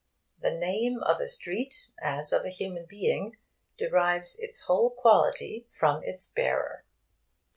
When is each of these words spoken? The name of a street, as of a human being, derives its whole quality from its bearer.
The 0.41 0.49
name 0.49 0.97
of 1.03 1.19
a 1.21 1.27
street, 1.27 1.91
as 2.01 2.33
of 2.33 2.43
a 2.43 2.49
human 2.49 2.87
being, 2.89 3.37
derives 3.77 4.39
its 4.39 4.61
whole 4.61 4.89
quality 4.89 5.67
from 5.71 6.01
its 6.03 6.25
bearer. 6.25 6.83